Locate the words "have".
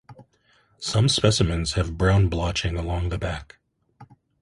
1.73-1.95